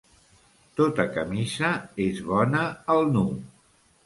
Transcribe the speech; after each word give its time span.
Tota 0.79 1.05
camisa 1.17 1.69
és 2.07 2.23
bona 2.31 2.63
al 2.97 3.05
nu. 3.13 3.29